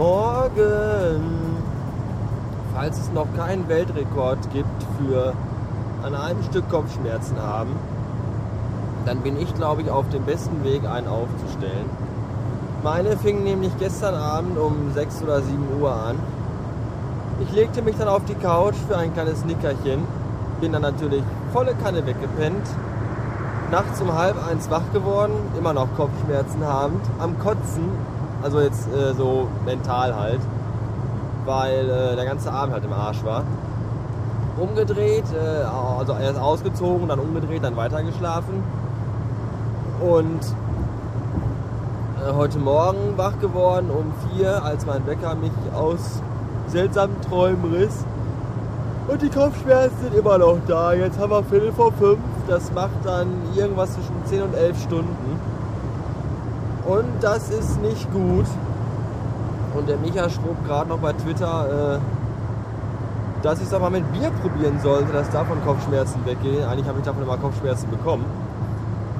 [0.00, 1.20] Morgen.
[2.74, 5.34] Falls es noch keinen Weltrekord gibt für
[6.02, 7.76] an einem Stück Kopfschmerzen haben,
[9.04, 11.90] dann bin ich, glaube ich, auf dem besten Weg, einen aufzustellen.
[12.82, 16.16] Meine fing nämlich gestern Abend um 6 oder 7 Uhr an.
[17.42, 20.04] Ich legte mich dann auf die Couch für ein kleines Nickerchen,
[20.62, 22.66] bin dann natürlich volle Kanne weggepennt,
[23.70, 27.84] nachts um halb eins wach geworden, immer noch Kopfschmerzen habend, am Kotzen,
[28.42, 30.40] also jetzt äh, so mental halt,
[31.44, 33.44] weil äh, der ganze Abend halt im Arsch war.
[34.58, 35.64] Umgedreht, äh,
[35.98, 38.62] also erst ausgezogen, dann umgedreht, dann weitergeschlafen.
[40.00, 40.40] Und
[42.20, 46.22] äh, heute Morgen wach geworden um vier, als mein Wecker mich aus
[46.66, 48.04] seltsamen Träumen riss.
[49.08, 50.92] Und die Kopfschmerzen sind immer noch da.
[50.92, 52.20] Jetzt haben wir Viertel vor fünf.
[52.48, 55.49] Das macht dann irgendwas zwischen 10 und 11 Stunden.
[56.90, 58.46] Und das ist nicht gut.
[59.76, 61.98] Und der Micha schrob gerade noch bei Twitter, äh,
[63.44, 66.64] dass ich es aber mit Bier probieren sollte, dass davon Kopfschmerzen weggehen.
[66.64, 68.24] Eigentlich habe ich davon immer Kopfschmerzen bekommen.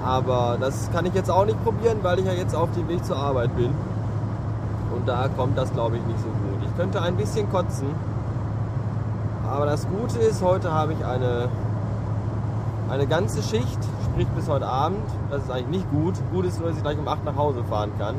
[0.05, 3.05] Aber das kann ich jetzt auch nicht probieren, weil ich ja jetzt auf dem Weg
[3.05, 3.73] zur Arbeit bin.
[4.93, 6.69] Und da kommt das, glaube ich, nicht so gut.
[6.69, 7.87] Ich könnte ein bisschen kotzen.
[9.49, 11.49] Aber das Gute ist, heute habe ich eine,
[12.91, 13.79] eine ganze Schicht,
[14.13, 14.99] sprich bis heute Abend.
[15.31, 16.15] Das ist eigentlich nicht gut.
[16.33, 18.17] Gut ist nur, dass ich gleich um 8 nach Hause fahren kann.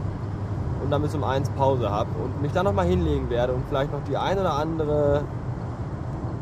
[0.84, 2.10] Und dann bis um 1 Pause habe.
[2.24, 5.24] Und mich dann nochmal hinlegen werde und vielleicht noch die ein oder andere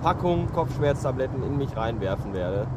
[0.02, 2.68] Packung Kopfschmerztabletten in mich reinwerfen werde.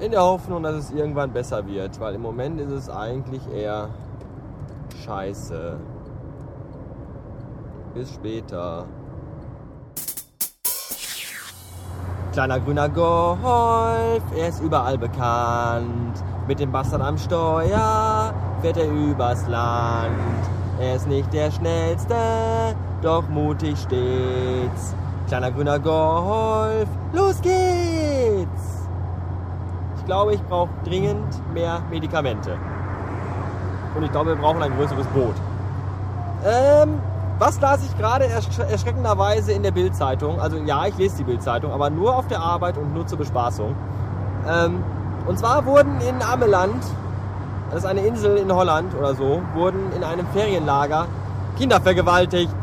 [0.00, 3.88] In der Hoffnung, dass es irgendwann besser wird, weil im Moment ist es eigentlich eher
[5.04, 5.76] scheiße.
[7.94, 8.86] Bis später.
[12.32, 16.22] Kleiner grüner Golf, er ist überall bekannt.
[16.46, 18.32] Mit dem Bastard am Steuer
[18.62, 20.14] fährt er übers Land.
[20.78, 22.14] Er ist nicht der schnellste,
[23.02, 24.94] doch mutig stets.
[25.26, 28.86] Kleiner grüner Golf, los geht's!
[29.98, 32.56] Ich glaube, ich brauche dringend mehr Medikamente.
[33.96, 35.34] Und ich glaube, wir brauchen ein größeres Boot.
[36.44, 37.00] Ähm,
[37.40, 40.38] was las ich gerade ersch erschreckenderweise in der Bildzeitung?
[40.38, 43.74] Also ja, ich lese die Bildzeitung, aber nur auf der Arbeit und nur zur Bespaßung.
[44.46, 44.84] Ähm,
[45.26, 46.84] und zwar wurden in Ameland,
[47.70, 51.06] das ist eine Insel in Holland oder so, wurden in einem Ferienlager
[51.56, 52.54] Kinder vergewaltigt.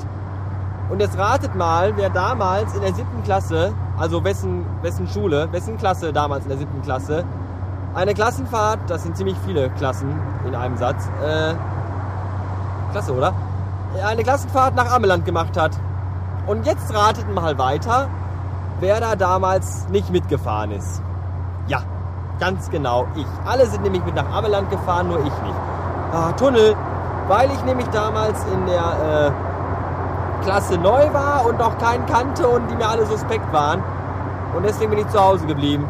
[0.91, 5.77] Und jetzt ratet mal, wer damals in der siebten Klasse, also wessen, wessen Schule, wessen
[5.77, 7.25] Klasse damals in der siebten Klasse,
[7.95, 11.55] eine Klassenfahrt, das sind ziemlich viele Klassen in einem Satz, äh,
[12.91, 13.33] Klasse, oder?
[14.03, 15.71] Eine Klassenfahrt nach Ameland gemacht hat.
[16.45, 18.07] Und jetzt ratet mal weiter,
[18.79, 21.01] wer da damals nicht mitgefahren ist.
[21.67, 21.81] Ja,
[22.39, 23.25] ganz genau, ich.
[23.45, 25.55] Alle sind nämlich mit nach Ameland gefahren, nur ich nicht.
[26.13, 26.75] Ah, Tunnel,
[27.27, 29.31] weil ich nämlich damals in der, äh,
[30.43, 33.83] Klasse neu war und noch keinen kannte und die mir alle suspekt waren.
[34.55, 35.85] Und deswegen bin ich zu Hause geblieben.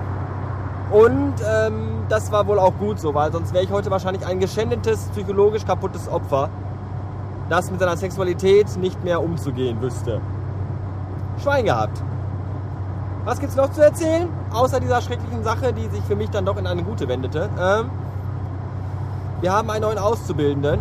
[0.92, 4.40] Und ähm, das war wohl auch gut so, weil sonst wäre ich heute wahrscheinlich ein
[4.40, 6.50] geschändetes, psychologisch kaputtes Opfer,
[7.50, 10.22] das mit seiner Sexualität nicht mehr umzugehen wüsste.
[11.42, 12.02] Schwein gehabt.
[13.26, 14.30] Was gibt's noch zu erzählen?
[14.52, 17.50] Außer dieser schrecklichen Sache, die sich für mich dann doch in eine gute wendete.
[17.60, 17.90] Ähm,
[19.42, 20.80] wir haben einen neuen Auszubildenden.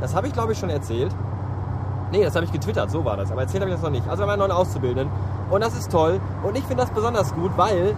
[0.00, 1.12] Das habe ich, glaube ich, schon erzählt.
[2.10, 3.30] Nee, das habe ich getwittert, so war das.
[3.30, 4.08] Aber erzählt habe ich das noch nicht.
[4.08, 5.08] Also wir haben einen neuen Auszubildenden.
[5.50, 6.20] Und das ist toll.
[6.42, 7.94] Und ich finde das besonders gut, weil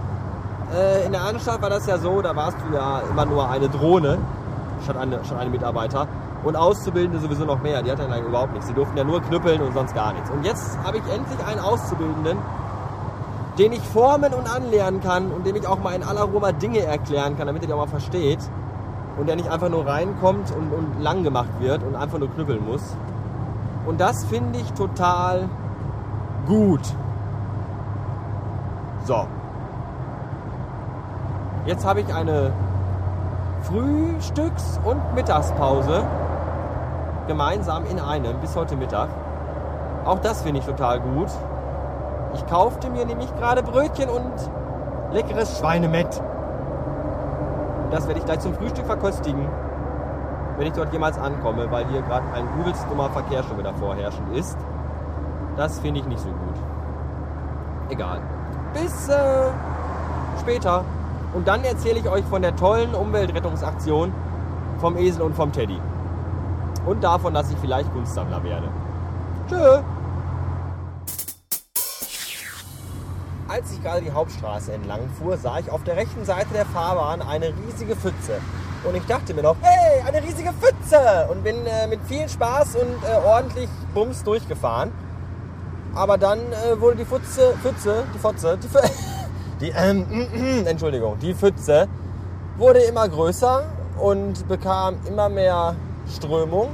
[0.75, 3.69] äh, in der Anstalt war das ja so, da warst du ja immer nur eine
[3.69, 4.19] Drohne
[4.83, 6.07] statt eine, statt eine Mitarbeiter.
[6.45, 7.83] Und Auszubildende sowieso noch mehr.
[7.83, 8.69] Die hatten ja überhaupt nichts.
[8.69, 10.31] Die durften ja nur knüppeln und sonst gar nichts.
[10.31, 12.37] Und jetzt habe ich endlich einen Auszubildenden,
[13.59, 16.81] den ich formen und anlernen kann und dem ich auch mal in aller Ruhe Dinge
[16.81, 18.41] erklären kann, damit er die auch mal versteht.
[19.19, 22.65] Und der nicht einfach nur reinkommt und, und lang gemacht wird und einfach nur knüppeln
[22.65, 22.95] muss.
[23.87, 25.49] Und das finde ich total
[26.47, 26.81] gut.
[29.05, 29.27] So.
[31.65, 32.53] Jetzt habe ich eine
[33.63, 36.05] Frühstücks- und Mittagspause
[37.27, 39.09] gemeinsam in einem bis heute Mittag.
[40.05, 41.29] Auch das finde ich total gut.
[42.35, 44.33] Ich kaufte mir nämlich gerade Brötchen und
[45.13, 46.21] leckeres Schweinemett.
[47.91, 49.47] Das werde ich gleich zum Frühstück verköstigen,
[50.59, 54.37] wenn ich dort jemals ankomme, weil hier gerade ein übelst dummer Verkehr schon wieder vorherrschend
[54.37, 54.59] ist.
[55.57, 56.57] Das finde ich nicht so gut.
[57.91, 58.21] Egal.
[58.73, 59.51] Bis äh,
[60.41, 60.85] später.
[61.35, 64.13] Und dann erzähle ich euch von der tollen Umweltrettungsaktion
[64.79, 65.81] vom Esel und vom Teddy.
[66.87, 68.69] Und davon, dass ich vielleicht Kunstsammler werde.
[69.49, 69.83] Tschö.
[73.49, 77.23] Als ich gerade die Hauptstraße entlang fuhr, sah ich auf der rechten Seite der Fahrbahn
[77.23, 78.41] eine riesige Pfütze.
[78.85, 82.77] Und ich dachte mir noch, hey, eine riesige Pfütze und bin äh, mit viel Spaß
[82.77, 84.93] und äh, ordentlich Bums durchgefahren.
[85.95, 88.91] Aber dann äh, wurde die Pfütze, Pfütze, die Fotze, die, Pfütze,
[89.61, 91.89] die ähm, Entschuldigung, die Pfütze
[92.59, 93.65] wurde immer größer
[93.99, 95.77] und bekam immer mehr
[96.09, 96.69] Strömung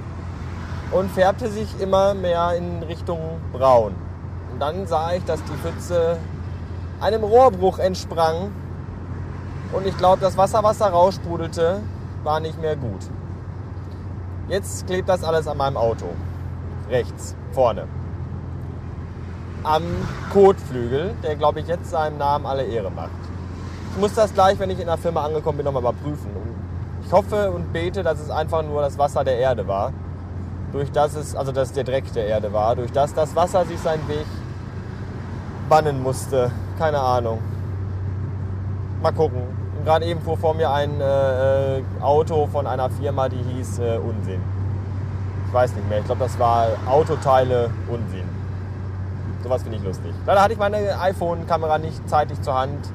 [0.92, 3.18] und färbte sich immer mehr in Richtung
[3.52, 3.94] braun.
[4.52, 6.18] Und dann sah ich, dass die Pfütze
[7.00, 8.50] einem Rohrbruch entsprang
[9.72, 11.80] und ich glaube, das Wasser, was da raussprudelte,
[12.24, 13.00] war nicht mehr gut.
[14.48, 16.06] Jetzt klebt das alles an meinem Auto.
[16.88, 17.86] Rechts, vorne.
[19.62, 19.82] Am
[20.32, 23.10] Kotflügel, der glaube ich jetzt seinem Namen alle Ehre macht.
[23.94, 26.30] Ich muss das gleich, wenn ich in der Firma angekommen bin, nochmal überprüfen.
[27.04, 29.92] Ich hoffe und bete, dass es einfach nur das Wasser der Erde war.
[30.72, 32.76] Durch das es, also dass der Dreck der Erde war.
[32.76, 34.26] Durch das das Wasser sich seinen Weg
[35.68, 36.50] bannen musste.
[36.78, 37.40] Keine Ahnung.
[39.02, 43.42] Mal gucken gerade eben fuhr vor mir ein äh, äh, Auto von einer Firma, die
[43.42, 44.40] hieß äh, Unsinn.
[45.46, 45.98] Ich weiß nicht mehr.
[45.98, 48.28] Ich glaube, das war Autoteile Unsinn.
[49.42, 50.12] Sowas finde ich lustig.
[50.26, 52.92] Leider hatte ich meine iPhone-Kamera nicht zeitig zur Hand,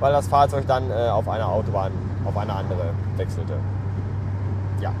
[0.00, 1.92] weil das Fahrzeug dann äh, auf einer Autobahn
[2.24, 3.54] auf eine andere wechselte.
[4.80, 4.92] Ja.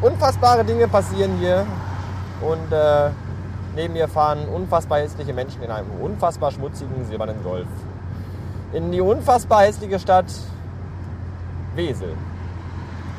[0.00, 1.66] Unfassbare Dinge passieren hier
[2.40, 3.10] und äh,
[3.76, 7.66] neben mir fahren unfassbar hässliche Menschen in einem unfassbar schmutzigen silbernen Golf
[8.72, 10.26] in die unfassbar hässliche Stadt
[11.74, 12.14] Wesel.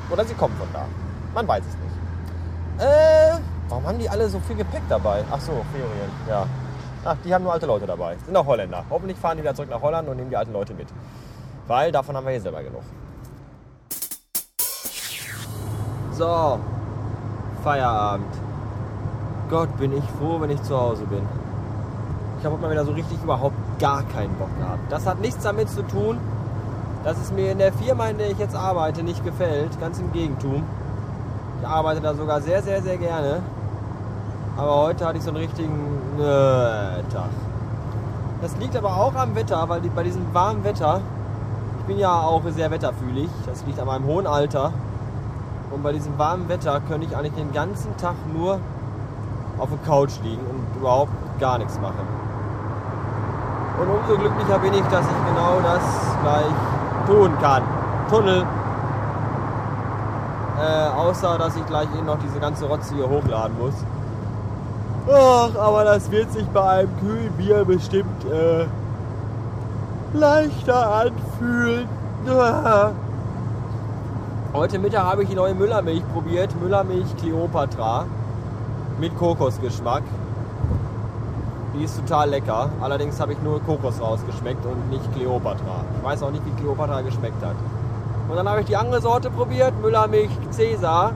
[0.10, 0.86] Oder sie kommt von da.
[1.34, 2.86] Man weiß es nicht.
[2.86, 3.38] Äh,
[3.70, 5.24] warum haben die alle so viel Gepäck dabei?
[5.32, 6.46] Ach so, Ferien, ja.
[7.04, 8.18] Ach, die haben nur alte Leute dabei.
[8.26, 8.84] Sind auch Holländer.
[8.90, 10.88] Hoffentlich fahren die wieder zurück nach Holland und nehmen die alten Leute mit.
[11.68, 12.84] Weil davon haben wir hier selber genug.
[16.12, 16.60] So,
[17.64, 18.28] Feierabend.
[19.50, 21.22] Gott, bin ich froh, wenn ich zu Hause bin.
[22.40, 24.92] Ich habe mal wieder so richtig überhaupt gar keinen Bock gehabt.
[24.92, 26.18] Das hat nichts damit zu tun,
[27.04, 29.80] dass es mir in der Firma, in der ich jetzt arbeite, nicht gefällt.
[29.80, 30.64] Ganz im Gegentum.
[31.62, 33.42] Ich arbeite da sogar sehr, sehr, sehr gerne.
[34.58, 37.30] Aber heute hatte ich so einen richtigen Tag.
[38.42, 41.00] Das liegt aber auch am Wetter, weil bei diesem warmen Wetter,
[41.80, 44.74] ich bin ja auch sehr wetterfühlig, das liegt an meinem hohen Alter.
[45.72, 48.60] Und bei diesem warmen Wetter könnte ich eigentlich den ganzen Tag nur
[49.58, 52.08] auf der Couch liegen und überhaupt gar nichts machen.
[53.80, 55.82] Und umso glücklicher bin ich, dass ich genau das
[56.22, 57.64] gleich tun kann.
[58.10, 58.46] Tunnel.
[60.60, 63.74] Äh, außer, dass ich gleich eben noch diese ganze Rotze hier hochladen muss.
[65.08, 68.66] Ach, aber das wird sich bei einem kühlen Bier bestimmt äh,
[70.14, 71.88] leichter anfühlen.
[74.54, 76.54] Heute Mittag habe ich die neue Müllermilch probiert.
[76.62, 78.06] Müllermilch Cleopatra
[79.00, 80.04] mit Kokosgeschmack.
[81.74, 82.70] Die ist total lecker.
[82.82, 85.86] Allerdings habe ich nur Kokos rausgeschmeckt und nicht Kleopatra.
[85.96, 87.56] Ich weiß auch nicht, wie Kleopatra geschmeckt hat.
[88.28, 91.14] Und dann habe ich die andere Sorte probiert, Müllermilch Cäsar.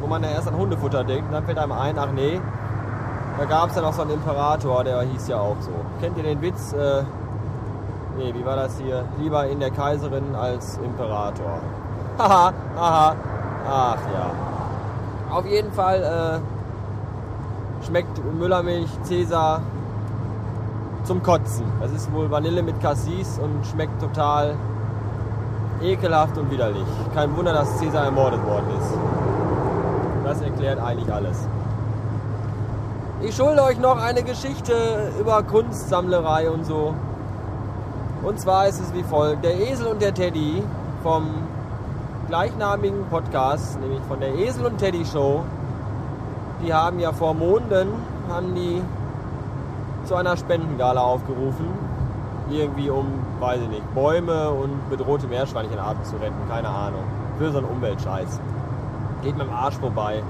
[0.00, 1.26] Wo man ja erst an Hundefutter denkt.
[1.26, 2.40] Und dann fällt einem ein, ach nee,
[3.36, 5.72] da gab es ja noch so einen Imperator, der hieß ja auch so.
[6.00, 6.72] Kennt ihr den Witz?
[6.72, 7.02] Äh,
[8.16, 9.04] nee, wie war das hier?
[9.18, 11.58] Lieber in der Kaiserin als Imperator.
[12.18, 13.14] Haha, haha.
[13.68, 15.36] Ach ja.
[15.36, 19.62] Auf jeden Fall äh, schmeckt Müllermilch Cäsar
[21.04, 21.64] zum Kotzen.
[21.80, 24.54] Das ist wohl Vanille mit Cassis und schmeckt total
[25.82, 26.86] ekelhaft und widerlich.
[27.14, 28.94] Kein Wunder, dass Cäsar ermordet worden ist.
[30.24, 31.48] Das erklärt eigentlich alles.
[33.22, 36.94] Ich schulde euch noch eine Geschichte über Kunstsammlerei und so.
[38.24, 39.44] Und zwar ist es wie folgt.
[39.44, 40.62] Der Esel und der Teddy
[41.02, 41.28] vom
[42.28, 45.44] gleichnamigen Podcast, nämlich von der Esel und Teddy Show,
[46.62, 47.88] die haben ja vor Monden
[48.28, 48.80] haben die
[50.06, 51.66] zu einer Spendengala aufgerufen.
[52.50, 53.06] Irgendwie um,
[53.40, 57.04] weiß ich nicht, Bäume und bedrohte Meerschweinchenarten zu retten, keine Ahnung.
[57.38, 58.40] Für so einen Umweltscheiß.
[59.22, 60.22] Geht mit dem Arsch vorbei.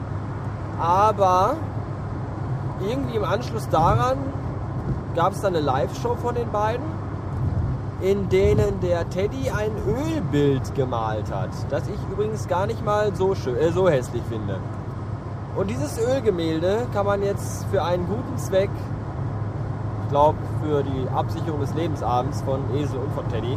[0.80, 1.54] Aber
[2.86, 4.18] irgendwie im Anschluss daran
[5.14, 6.84] gab es dann eine Live-Show von den beiden,
[8.04, 13.34] in denen der Teddy ein Ölbild gemalt hat, das ich übrigens gar nicht mal so,
[13.34, 14.58] schön, äh, so hässlich finde.
[15.56, 18.68] Und dieses Ölgemälde kann man jetzt für einen guten Zweck,
[20.02, 23.56] ich glaube für die Absicherung des Lebensabends von Esel und von Teddy,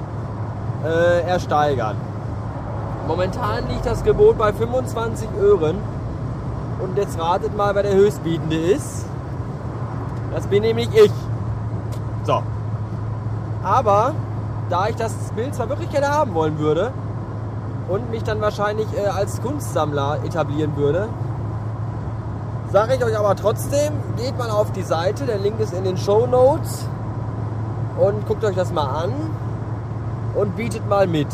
[0.85, 1.97] äh, ersteigern.
[3.05, 5.75] Momentan liegt das Gebot bei 25 Öhren.
[6.81, 9.05] Und jetzt ratet mal, wer der Höchstbietende ist.
[10.33, 11.11] Das bin nämlich ich.
[12.23, 12.43] So.
[13.63, 14.13] Aber
[14.69, 16.91] da ich das Bild zwar wirklich gerne haben wollen würde
[17.87, 21.07] und mich dann wahrscheinlich äh, als Kunstsammler etablieren würde,
[22.69, 25.95] Sage ich euch aber trotzdem, geht mal auf die Seite, der Link ist in den
[25.95, 26.85] Show Notes
[27.97, 29.13] und guckt euch das mal an
[30.35, 31.29] und bietet mal mit.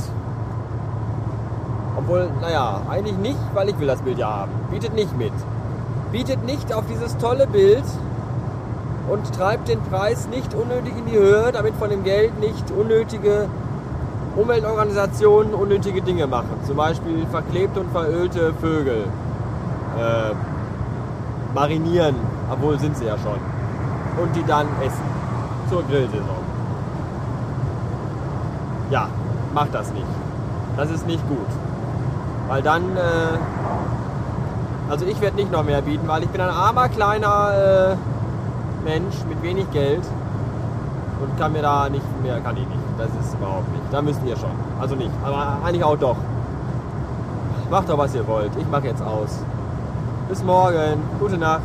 [1.97, 4.51] Obwohl, naja, eigentlich nicht, weil ich will das Bild ja haben.
[4.69, 5.33] Bietet nicht mit.
[6.11, 7.83] Bietet nicht auf dieses tolle Bild
[9.09, 13.47] und treibt den Preis nicht unnötig in die Höhe, damit von dem Geld nicht unnötige
[14.35, 16.59] Umweltorganisationen unnötige Dinge machen.
[16.65, 19.03] Zum Beispiel verklebte und verölte Vögel.
[19.97, 20.33] Äh,
[21.53, 22.15] marinieren,
[22.49, 23.39] obwohl sind sie ja schon.
[24.21, 25.13] Und die dann essen.
[25.69, 26.43] Zur Grillsaison.
[28.89, 29.07] Ja,
[29.53, 30.05] macht das nicht.
[30.77, 31.47] Das ist nicht gut.
[32.47, 33.37] Weil dann, äh,
[34.89, 38.12] also ich werde nicht noch mehr bieten, weil ich bin ein armer kleiner äh,
[38.83, 40.03] Mensch mit wenig Geld
[41.21, 42.79] und kann mir da nicht mehr, kann ich nicht.
[42.97, 43.83] Das ist überhaupt nicht.
[43.91, 44.51] Da müsst ihr schon.
[44.79, 45.11] Also nicht.
[45.23, 46.17] Aber eigentlich auch doch.
[47.69, 48.51] Macht doch, was ihr wollt.
[48.57, 49.39] Ich mache jetzt aus.
[50.29, 51.01] Bis morgen.
[51.19, 51.61] Gute Nacht.